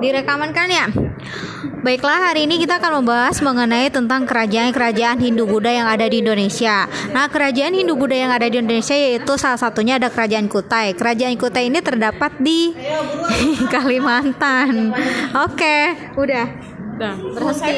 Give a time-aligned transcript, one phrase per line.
[0.00, 0.86] Direkaman kan ya?
[1.84, 6.88] Baiklah, hari ini kita akan membahas mengenai tentang kerajaan-kerajaan Hindu Buddha yang ada di Indonesia.
[7.12, 10.96] Nah, kerajaan Hindu Buddha yang ada di Indonesia yaitu salah satunya ada Kerajaan Kutai.
[10.96, 12.72] Kerajaan Kutai ini terdapat di
[13.74, 14.96] Kalimantan.
[15.44, 16.46] Oke, udah.
[16.96, 17.72] Berhenti.